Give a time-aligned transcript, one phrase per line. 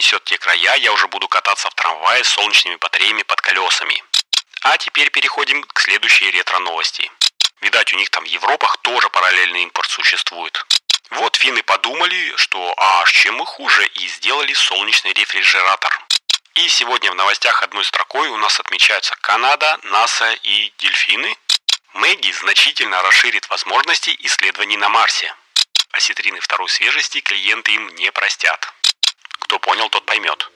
[0.00, 4.02] занесет те края, я уже буду кататься в трамвае с солнечными батареями под колесами.
[4.62, 7.10] А теперь переходим к следующей ретро-новости.
[7.60, 10.64] Видать, у них там в Европах тоже параллельный импорт существует.
[11.10, 15.92] Вот финны подумали, что а чем мы хуже, и сделали солнечный рефрижератор.
[16.54, 21.36] И сегодня в новостях одной строкой у нас отмечаются Канада, НАСА и дельфины.
[21.92, 25.34] Мэгги значительно расширит возможности исследований на Марсе.
[25.92, 28.72] Осетрины второй свежести клиенты им не простят.
[29.40, 30.50] Кто понял, тот поймет.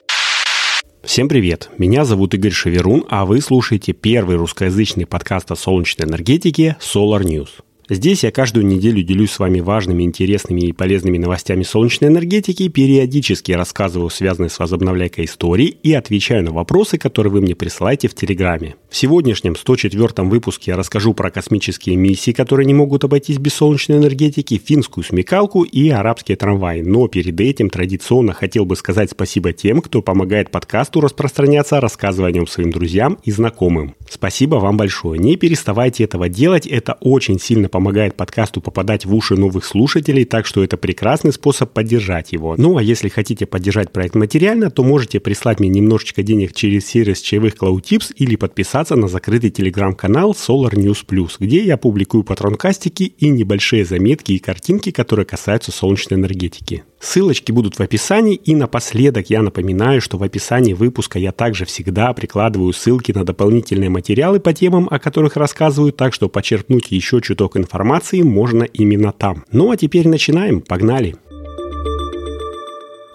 [1.03, 1.69] Всем привет!
[1.77, 7.64] Меня зовут Игорь Шеверун, а вы слушаете первый русскоязычный подкаст о солнечной энергетике Solar News.
[7.87, 13.51] Здесь я каждую неделю делюсь с вами важными, интересными и полезными новостями солнечной энергетики, периодически
[13.51, 18.75] рассказываю связанные с возобновляйкой истории и отвечаю на вопросы, которые вы мне присылаете в Телеграме.
[18.89, 23.99] В сегодняшнем 104 выпуске я расскажу про космические миссии, которые не могут обойтись без солнечной
[23.99, 26.81] энергетики, финскую смекалку и арабские трамваи.
[26.81, 32.33] Но перед этим традиционно хотел бы сказать спасибо тем, кто помогает подкасту распространяться, рассказывая о
[32.33, 33.93] нем своим друзьям и знакомым.
[34.09, 35.19] Спасибо вам большое.
[35.19, 40.45] Не переставайте этого делать, это очень сильно помогает подкасту попадать в уши новых слушателей, так
[40.45, 42.55] что это прекрасный способ поддержать его.
[42.57, 47.19] Ну а если хотите поддержать проект материально, то можете прислать мне немножечко денег через сервис
[47.19, 53.27] чаевых CloudTips или подписаться на закрытый телеграм-канал Solar News Plus, где я публикую патронкастики и
[53.27, 56.85] небольшие заметки и картинки, которые касаются солнечной энергетики.
[57.05, 58.33] Ссылочки будут в описании.
[58.33, 63.91] И напоследок я напоминаю, что в описании выпуска я также всегда прикладываю ссылки на дополнительные
[63.91, 69.45] материалы по темам, о которых рассказываю, так что почерпнуть еще чуток информации можно именно там.
[69.51, 70.61] Ну а теперь начинаем.
[70.61, 71.15] Погнали!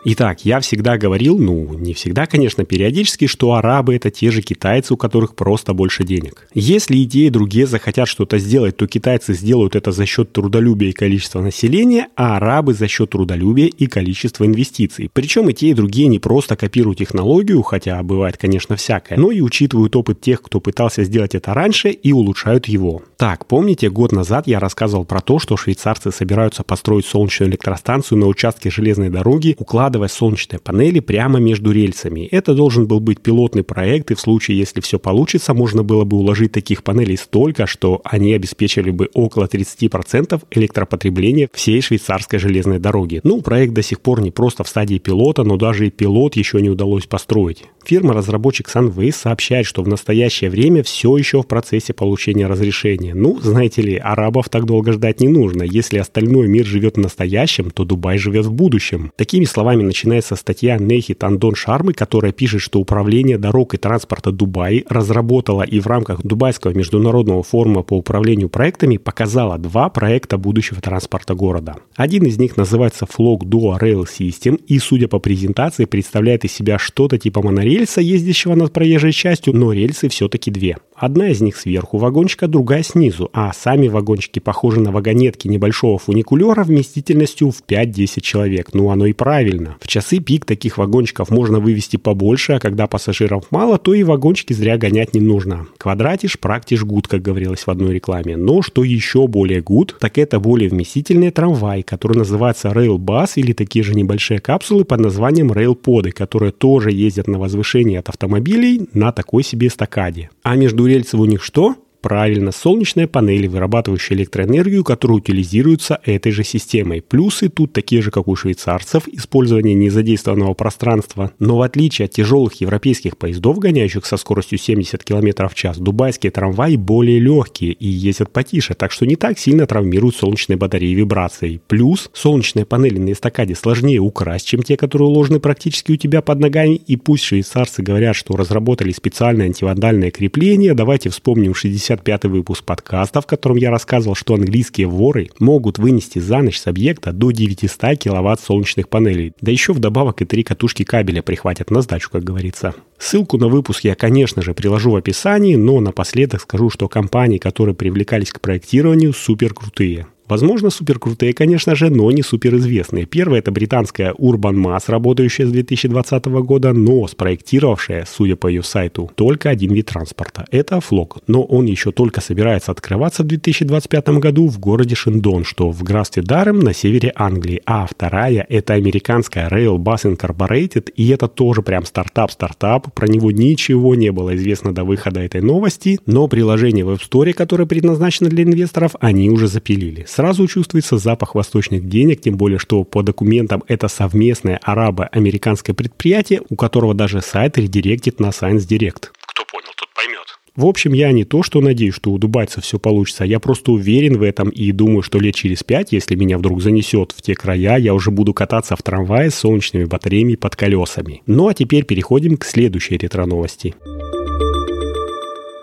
[0.03, 4.95] Итак, я всегда говорил, ну, не всегда, конечно, периодически, что арабы это те же китайцы,
[4.95, 6.48] у которых просто больше денег.
[6.55, 10.89] Если и те, и другие захотят что-то сделать, то китайцы сделают это за счет трудолюбия
[10.89, 15.10] и количества населения, а арабы за счет трудолюбия и количества инвестиций.
[15.12, 19.43] Причем и те, и другие не просто копируют технологию, хотя бывает, конечно, всякое, но и
[19.43, 23.03] учитывают опыт тех, кто пытался сделать это раньше и улучшают его.
[23.19, 28.27] Так, помните, год назад я рассказывал про то, что швейцарцы собираются построить солнечную электростанцию на
[28.28, 32.28] участке железной дороги, укладывая укладывая солнечные панели прямо между рельсами.
[32.31, 36.17] Это должен был быть пилотный проект, и в случае, если все получится, можно было бы
[36.17, 43.21] уложить таких панелей столько, что они обеспечили бы около 30% электропотребления всей швейцарской железной дороги.
[43.25, 46.61] Ну, проект до сих пор не просто в стадии пилота, но даже и пилот еще
[46.61, 47.65] не удалось построить.
[47.84, 53.15] Фирма-разработчик Sunways сообщает, что в настоящее время все еще в процессе получения разрешения.
[53.15, 55.65] Ну, знаете ли, арабов так долго ждать не нужно.
[55.65, 59.11] Если остальной мир живет в настоящем, то Дубай живет в будущем.
[59.17, 64.84] Такими словами начинается статья Нехи Тандон Шармы, которая пишет, что Управление дорог и транспорта Дубаи
[64.88, 71.34] разработало и в рамках Дубайского международного форума по управлению проектами показало два проекта будущего транспорта
[71.34, 71.76] города.
[71.96, 76.78] Один из них называется Flock Dual Rail System и, судя по презентации, представляет из себя
[76.78, 80.76] что-то типа монорельса рельса, ездящего над проезжей частью, но рельсы все-таки две.
[81.00, 86.62] Одна из них сверху вагончика, другая снизу, а сами вагончики похожи на вагонетки небольшого фуникулера
[86.62, 88.75] вместительностью в 5-10 человек.
[88.75, 89.78] Ну, оно и правильно.
[89.81, 94.53] В часы пик таких вагончиков можно вывести побольше, а когда пассажиров мало, то и вагончики
[94.53, 95.69] зря гонять не нужно.
[95.78, 98.37] Квадратиш, практиш, гуд, как говорилось в одной рекламе.
[98.37, 103.83] Но что еще более гуд, так это более вместительный трамвай, который называется Bus или такие
[103.83, 109.12] же небольшие капсулы под названием Rail Поды, которые тоже ездят на возвышении от автомобилей на
[109.12, 110.28] такой себе эстакаде.
[110.43, 111.77] А между рельсов у них что?
[112.00, 117.03] Правильно, солнечные панели, вырабатывающие электроэнергию, которые утилизируются этой же системой.
[117.03, 121.33] Плюсы тут такие же, как у швейцарцев, использование незадействованного пространства.
[121.39, 126.33] Но в отличие от тяжелых европейских поездов, гоняющих со скоростью 70 км в час, дубайские
[126.33, 131.60] трамваи более легкие и ездят потише, так что не так сильно травмируют солнечные батареи вибрацией.
[131.66, 136.41] Плюс солнечные панели на эстакаде сложнее украсть, чем те, которые уложены практически у тебя под
[136.41, 136.77] ногами.
[136.77, 143.21] И пусть швейцарцы говорят, что разработали специальное антивандальное крепление, давайте вспомним 60 65 выпуск подкаста,
[143.21, 147.98] в котором я рассказывал, что английские воры могут вынести за ночь с объекта до 900
[147.98, 149.33] киловатт солнечных панелей.
[149.41, 152.75] Да еще вдобавок и три катушки кабеля прихватят на сдачу, как говорится.
[152.98, 157.75] Ссылку на выпуск я, конечно же, приложу в описании, но напоследок скажу, что компании, которые
[157.75, 160.07] привлекались к проектированию, супер крутые.
[160.30, 163.04] Возможно, суперкрутые, конечно же, но не суперизвестные.
[163.04, 169.10] Первая это британская Urban Mass, работающая с 2020 года, но спроектировавшая, судя по ее сайту,
[169.16, 170.47] только один вид транспорта.
[170.53, 171.18] Это флок.
[171.27, 176.22] Но он еще только собирается открываться в 2025 году в городе Шилдон, что в графстве
[176.22, 177.60] Дарем на севере Англии.
[177.66, 182.94] А вторая это американская Rail Bus Incorporated, и это тоже прям стартап-стартап.
[182.94, 187.33] Про него ничего не было известно до выхода этой новости, но приложение в App Store,
[187.33, 190.06] которое предназначено для инвесторов, они уже запилили.
[190.21, 196.57] Сразу чувствуется запах восточных денег, тем более, что по документам это совместное арабо-американское предприятие, у
[196.57, 199.09] которого даже сайт редиректит на Science Direct.
[199.27, 200.27] Кто понял, тот поймет.
[200.55, 204.19] В общем, я не то, что надеюсь, что у дубайцев все получится, я просто уверен
[204.19, 207.78] в этом и думаю, что лет через пять, если меня вдруг занесет в те края,
[207.78, 211.22] я уже буду кататься в трамвае с солнечными батареями под колесами.
[211.25, 213.75] Ну а теперь переходим к следующей ретро-новости.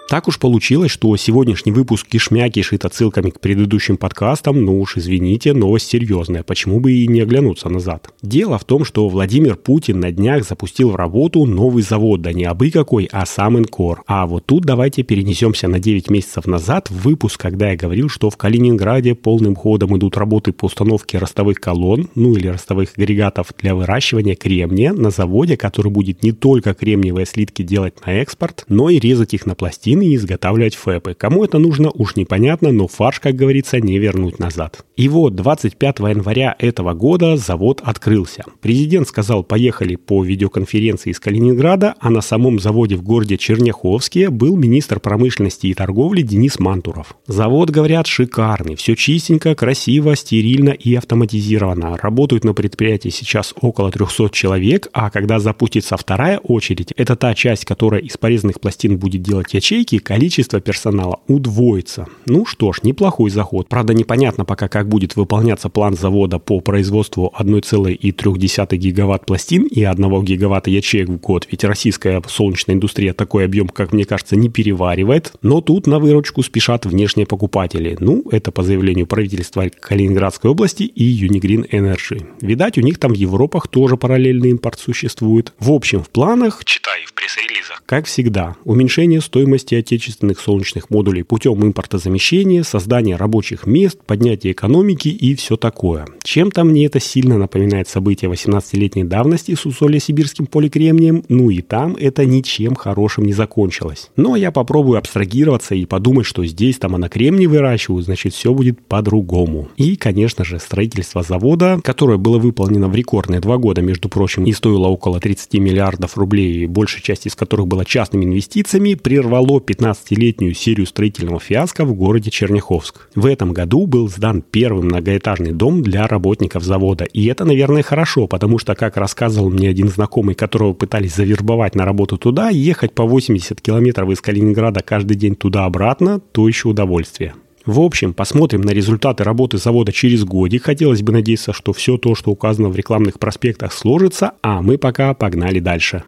[0.07, 5.51] Так уж получилось, что сегодняшний выпуск кишмя кишит отсылками к предыдущим подкастам, ну уж извините,
[5.51, 8.09] новость серьезная, почему бы и не оглянуться назад.
[8.21, 12.45] Дело в том, что Владимир Путин на днях запустил в работу новый завод, да не
[12.45, 14.03] абы какой, а сам Инкор.
[14.07, 18.29] А вот тут давайте перенесемся на 9 месяцев назад в выпуск, когда я говорил, что
[18.29, 23.75] в Калининграде полным ходом идут работы по установке ростовых колонн, ну или ростовых агрегатов для
[23.75, 28.99] выращивания кремния на заводе, который будет не только кремниевые слитки делать на экспорт, но и
[28.99, 31.13] резать их на пластины и изготавливать фэпы.
[31.13, 34.85] Кому это нужно, уж непонятно, но фарш, как говорится, не вернуть назад.
[34.95, 38.43] И вот 25 января этого года завод открылся.
[38.61, 44.55] Президент сказал, поехали по видеоконференции из Калининграда, а на самом заводе в городе Черняховске был
[44.55, 47.15] министр промышленности и торговли Денис Мантуров.
[47.27, 51.97] Завод, говорят, шикарный, все чистенько, красиво, стерильно и автоматизировано.
[51.97, 57.65] Работают на предприятии сейчас около 300 человек, а когда запустится вторая очередь, это та часть,
[57.65, 62.07] которая из порезанных пластин будет делать ячейки, линейки количество персонала удвоится.
[62.25, 63.69] Ну что ж, неплохой заход.
[63.69, 70.23] Правда, непонятно пока, как будет выполняться план завода по производству 1,3 гигаватт пластин и 1
[70.23, 71.47] гигаватта ячеек в год.
[71.51, 75.33] Ведь российская солнечная индустрия такой объем, как мне кажется, не переваривает.
[75.41, 77.97] Но тут на выручку спешат внешние покупатели.
[77.99, 82.25] Ну, это по заявлению правительства Калининградской области и Unigreen Energy.
[82.41, 85.53] Видать, у них там в Европах тоже параллельный импорт существует.
[85.59, 86.63] В общем, в планах...
[86.65, 87.83] Читай в пресс-релизах.
[87.85, 95.35] Как всегда, уменьшение стоимости отечественных солнечных модулей путем импортозамещения, создания рабочих мест, поднятия экономики и
[95.35, 96.05] все такое.
[96.23, 102.25] Чем-то мне это сильно напоминает события 18-летней давности с усолье-сибирским поликремнием, ну и там это
[102.25, 104.09] ничем хорошим не закончилось.
[104.15, 108.79] Но я попробую абстрагироваться и подумать, что здесь там на кремний выращивают, значит все будет
[108.81, 109.69] по-другому.
[109.77, 114.51] И, конечно же, строительство завода, которое было выполнено в рекордные два года, между прочим, и
[114.51, 120.87] стоило около 30 миллиардов рублей, большая часть из которых была частными инвестициями, прервало 15-летнюю серию
[120.87, 123.09] строительного фиаско в городе Черняховск.
[123.15, 127.03] В этом году был сдан первый многоэтажный дом для работников завода.
[127.03, 131.85] И это, наверное, хорошо, потому что, как рассказывал мне один знакомый, которого пытались завербовать на
[131.85, 137.33] работу туда, ехать по 80 километров из Калининграда каждый день туда-обратно– то еще удовольствие.
[137.65, 140.63] В общем, посмотрим на результаты работы завода через годик.
[140.63, 145.13] Хотелось бы надеяться, что все то, что указано в рекламных проспектах, сложится, а мы пока
[145.13, 146.03] погнали дальше.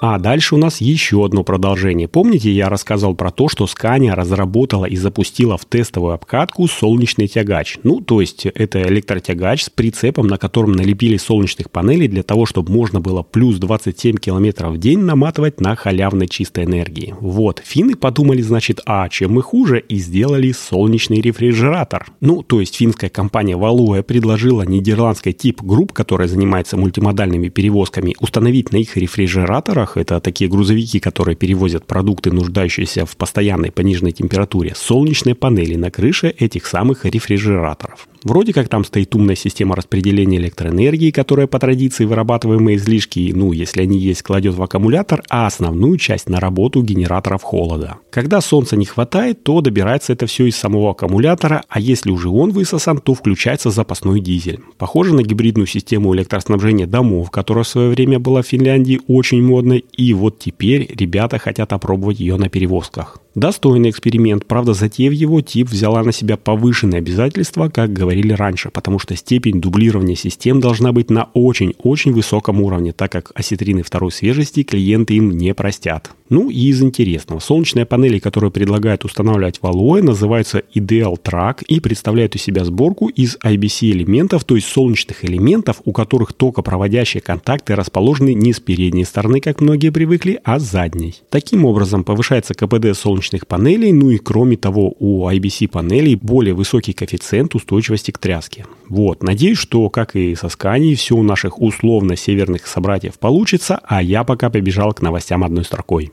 [0.00, 2.06] А дальше у нас еще одно продолжение.
[2.06, 7.78] Помните, я рассказал про то, что Scania разработала и запустила в тестовую обкатку солнечный тягач.
[7.82, 12.72] Ну, то есть это электротягач с прицепом, на котором налепили солнечных панелей для того, чтобы
[12.72, 17.16] можно было плюс 27 километров в день наматывать на халявной чистой энергии.
[17.18, 22.06] Вот, финны подумали, значит, а чем мы хуже, и сделали солнечный рефрижератор.
[22.20, 28.70] Ну, то есть финская компания Value предложила нидерландской тип групп, которая занимается мультимодальными перевозками, установить
[28.70, 34.74] на их рефрижераторах грузовиках, это такие грузовики, которые перевозят продукты, нуждающиеся в постоянной пониженной температуре,
[34.74, 38.08] солнечные панели на крыше этих самых рефрижераторов.
[38.24, 43.82] Вроде как там стоит умная система распределения электроэнергии, которая по традиции вырабатываемые излишки, ну, если
[43.82, 47.96] они есть, кладет в аккумулятор, а основную часть на работу генераторов холода.
[48.10, 52.50] Когда солнца не хватает, то добирается это все из самого аккумулятора, а если уже он
[52.50, 54.60] высосан, то включается запасной дизель.
[54.76, 59.84] Похоже на гибридную систему электроснабжения домов, которая в свое время была в Финляндии очень модной,
[59.92, 63.18] и вот теперь ребята хотят опробовать ее на перевозках.
[63.34, 68.98] Достойный эксперимент, правда, затеяв его, тип взяла на себя повышенные обязательства, как говорили раньше, потому
[68.98, 74.62] что степень дублирования систем должна быть на очень-очень высоком уровне, так как осетрины второй свежести
[74.62, 76.10] клиенты им не простят.
[76.30, 77.38] Ну и из интересного.
[77.38, 83.08] Солнечные панели, которые предлагают устанавливать в Alloy, называются Ideal Track и представляют из себя сборку
[83.08, 89.04] из IBC элементов, то есть солнечных элементов, у которых токопроводящие контакты расположены не с передней
[89.04, 91.14] стороны, как многие привыкли, а с задней.
[91.30, 96.92] Таким образом повышается КПД солнечных панелей, ну и кроме того у IBC панелей более высокий
[96.92, 98.66] коэффициент устойчивости к тряске.
[98.88, 104.24] Вот, надеюсь, что, как и со Scania, все у наших условно-северных собратьев получится, а я
[104.24, 106.12] пока побежал к новостям одной строкой.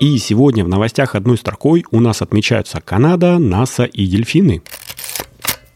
[0.00, 4.62] И сегодня в новостях одной строкой у нас отмечаются Канада, НАСА и дельфины.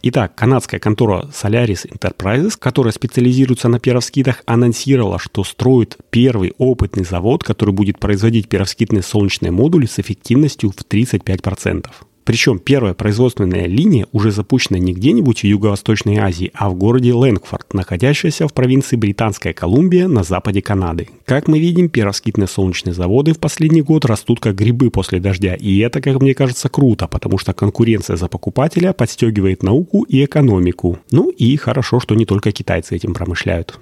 [0.06, 7.42] Итак, канадская контора Solaris Enterprises, которая специализируется на перовскитах, анонсировала, что строит первый опытный завод,
[7.42, 11.86] который будет производить перовскитные солнечные модули с эффективностью в 35%.
[12.24, 17.74] Причем первая производственная линия уже запущена не где-нибудь в Юго-Восточной Азии, а в городе Лэнгфорд,
[17.74, 21.08] находящийся в провинции Британская Колумбия на западе Канады.
[21.26, 25.78] Как мы видим, пероскитные солнечные заводы в последний год растут как грибы после дождя, и
[25.78, 30.98] это, как мне кажется, круто, потому что конкуренция за покупателя подстегивает науку и экономику.
[31.10, 33.78] Ну и хорошо, что не только китайцы этим промышляют.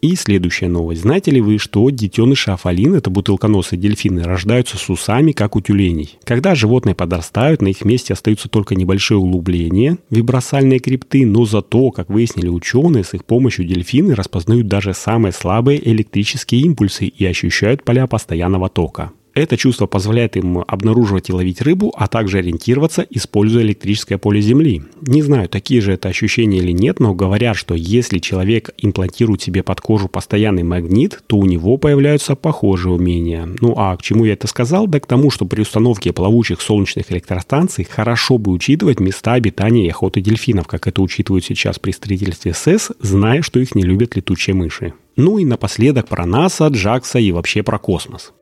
[0.00, 1.02] И следующая новость.
[1.02, 6.18] Знаете ли вы, что детеныши афалин, это бутылконосые дельфины, рождаются с усами, как у тюленей?
[6.24, 12.10] Когда животные подрастают, на их месте остаются только небольшие углубления, вибросальные крипты, но зато, как
[12.10, 18.06] выяснили ученые, с их помощью дельфины распознают даже самые слабые электрические импульсы и ощущают поля
[18.06, 19.12] постоянного тока.
[19.36, 24.82] Это чувство позволяет им обнаруживать и ловить рыбу, а также ориентироваться, используя электрическое поле Земли.
[25.02, 29.62] Не знаю, такие же это ощущения или нет, но говорят, что если человек имплантирует себе
[29.62, 33.46] под кожу постоянный магнит, то у него появляются похожие умения.
[33.60, 34.86] Ну а к чему я это сказал?
[34.86, 39.90] Да к тому, что при установке плавучих солнечных электростанций хорошо бы учитывать места обитания и
[39.90, 44.54] охоты дельфинов, как это учитывают сейчас при строительстве СЭС, зная, что их не любят летучие
[44.54, 44.94] мыши.
[45.16, 48.32] Ну и напоследок про НАСА, Джакса и вообще про космос.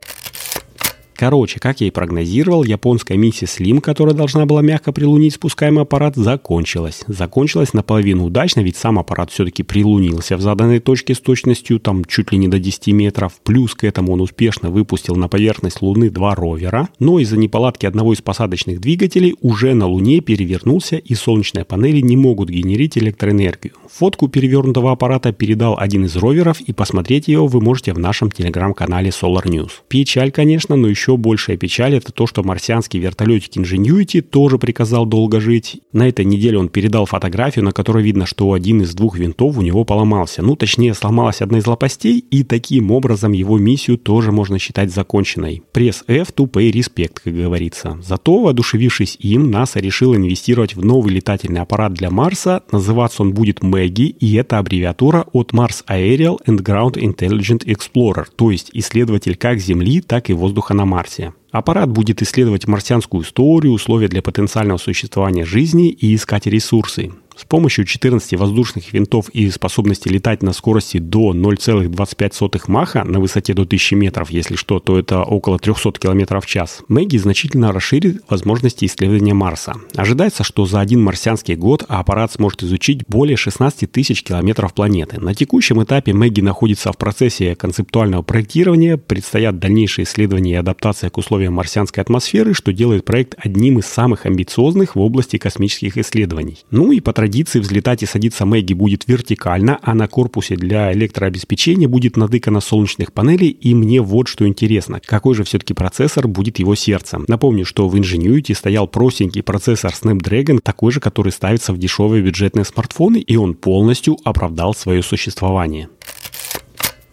[1.16, 6.16] Короче, как я и прогнозировал, японская миссия Slim, которая должна была мягко прилунить спускаемый аппарат,
[6.16, 7.04] закончилась.
[7.06, 12.33] Закончилась наполовину удачно, ведь сам аппарат все-таки прилунился в заданной точке с точностью там чуть
[12.33, 13.35] ли не до 10 метров.
[13.44, 16.88] Плюс к этому он успешно выпустил на поверхность Луны два ровера.
[16.99, 22.16] Но из-за неполадки одного из посадочных двигателей уже на Луне перевернулся и солнечные панели не
[22.16, 23.75] могут генерить электроэнергию.
[23.90, 29.11] Фотку перевернутого аппарата передал один из роверов и посмотреть его вы можете в нашем телеграм-канале
[29.11, 29.71] Solar News.
[29.88, 35.04] Печаль, конечно, но еще еще большая печаль– это то, что марсианский вертолетик Ingenuity тоже приказал
[35.04, 35.82] долго жить.
[35.92, 39.61] На этой неделе он передал фотографию, на которой видно, что один из двух винтов у
[39.61, 40.40] него поломался.
[40.40, 45.62] Ну, точнее, сломалась одна из лопастей, и таким образом его миссию тоже можно считать законченной.
[45.73, 47.99] Пресс F to pay respect, как говорится.
[48.02, 52.62] Зато, воодушевившись им, НАСА решил инвестировать в новый летательный аппарат для Марса.
[52.73, 58.50] Называться он будет Мэги, и это аббревиатура от Mars Aerial and Ground Intelligent Explorer, то
[58.50, 60.94] есть исследователь как Земли, так и воздуха на Марсе.
[60.95, 61.33] Марсе.
[61.54, 67.12] Аппарат будет исследовать марсианскую историю, условия для потенциального существования жизни и искать ресурсы.
[67.37, 73.54] С помощью 14 воздушных винтов и способности летать на скорости до 0,25 маха на высоте
[73.54, 78.23] до 1000 метров, если что, то это около 300 км в час, Мэгги значительно расширит
[78.28, 79.75] возможности исследования Марса.
[79.96, 85.20] Ожидается, что за один марсианский год аппарат сможет изучить более 16 тысяч километров планеты.
[85.20, 91.18] На текущем этапе Мэгги находится в процессе концептуального проектирования, предстоят дальнейшие исследования и адаптация к
[91.18, 96.59] условиям марсианской атмосферы, что делает проект одним из самых амбициозных в области космических исследований.
[96.71, 101.89] Ну и по традиции взлетать и садиться Мэгги будет вертикально, а на корпусе для электрообеспечения
[101.89, 103.49] будет надыкано солнечных панелей.
[103.49, 107.25] И мне вот что интересно, какой же все-таки процессор будет его сердцем.
[107.29, 112.65] Напомню, что в Ingenuity стоял простенький процессор Snapdragon, такой же, который ставится в дешевые бюджетные
[112.65, 115.89] смартфоны, и он полностью оправдал свое существование.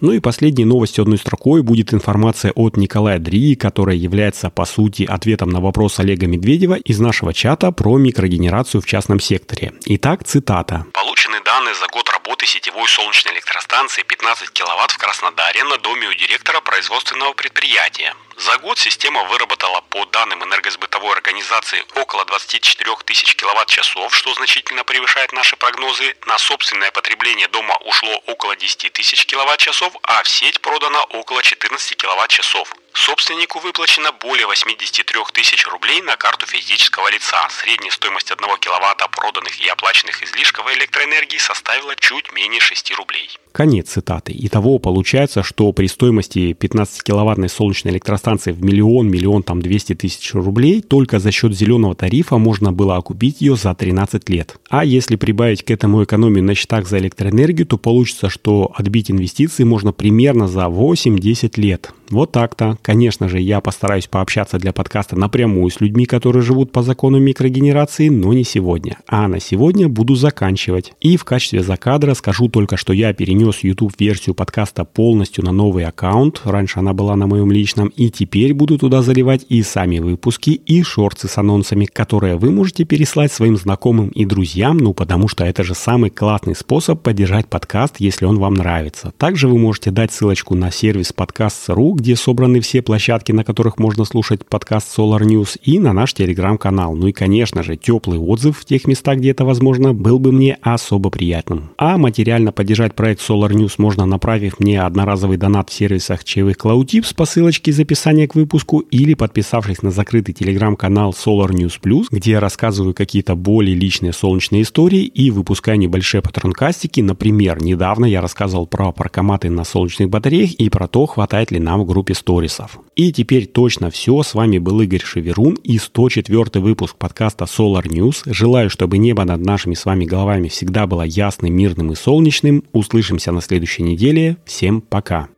[0.02, 5.04] Ну и последней новостью одной строкой будет информация от Николая Дри, которая является, по сути,
[5.04, 9.74] ответом на вопрос Олега Медведева из нашего чата про микрогенерацию в частном секторе.
[9.86, 10.86] Итак, цитата.
[11.22, 16.14] Получены данные за год работы сетевой солнечной электростанции 15 киловатт в Краснодаре на доме у
[16.16, 18.16] директора производственного предприятия.
[18.38, 25.32] За год система выработала по данным энергосбытовой организации около 24 тысяч киловатт-часов, что значительно превышает
[25.32, 26.16] наши прогнозы.
[26.26, 31.96] На собственное потребление дома ушло около 10 тысяч киловатт-часов, а в сеть продано около 14
[31.98, 32.74] киловатт-часов.
[32.94, 37.48] Собственнику выплачено более 83 тысяч рублей на карту физического лица.
[37.50, 43.30] Средняя стоимость 1 киловатта проданных и оплаченных излишков электроэнергии составила чуть менее 6 рублей.
[43.52, 44.34] Конец цитаты.
[44.38, 50.82] Итого получается, что при стоимости 15-киловаттной солнечной электростанции в миллион, миллион там 200 тысяч рублей,
[50.82, 54.56] только за счет зеленого тарифа можно было окупить ее за 13 лет.
[54.70, 59.64] А если прибавить к этому экономию на счетах за электроэнергию, то получится, что отбить инвестиции
[59.64, 61.94] можно примерно за 8-10 лет.
[62.12, 62.78] Вот так-то.
[62.82, 68.10] Конечно же, я постараюсь пообщаться для подкаста напрямую с людьми, которые живут по закону микрогенерации,
[68.10, 68.98] но не сегодня.
[69.08, 70.94] А на сегодня буду заканчивать.
[71.00, 73.08] И в качестве закадра скажу только, что я
[73.42, 76.42] перенес YouTube-версию подкаста полностью на новый аккаунт.
[76.44, 77.88] Раньше она была на моем личном.
[77.88, 82.86] И теперь буду туда заливать и сами выпуски, и шорты с анонсами, которые вы можете
[82.86, 87.96] переслать своим знакомым и друзьям, ну потому что это же самый классный способ поддержать подкаст,
[88.00, 89.12] если он вам нравится.
[89.18, 94.06] Также вы можете дать ссылочку на сервис подкаст.ру, где собраны все площадки, на которых можно
[94.06, 96.96] слушать подкаст Solar News, и на наш телеграм-канал.
[96.96, 100.58] Ну и, конечно же, теплый отзыв в тех местах, где это возможно, был бы мне
[100.62, 101.72] особо приятным.
[101.78, 107.16] А материально поддержать проект Solar News можно, направив мне одноразовый донат в сервисах чаевых CloudTips
[107.16, 112.32] по ссылочке из описания к выпуску или подписавшись на закрытый телеграм-канал Solar News Plus, где
[112.32, 117.00] я рассказываю какие-то более личные солнечные истории и выпускаю небольшие патронкастики.
[117.00, 121.80] Например, недавно я рассказывал про паркоматы на солнечных батареях и про то, хватает ли нам
[121.80, 122.80] в группе сторисов.
[123.02, 124.22] И теперь точно все.
[124.22, 128.22] С вами был Игорь Шеверун и 104 выпуск подкаста Solar News.
[128.32, 132.64] Желаю, чтобы небо над нашими с вами головами всегда было ясным, мирным и солнечным.
[132.74, 134.38] Услышимся на следующей неделе.
[134.46, 135.30] Всем пока.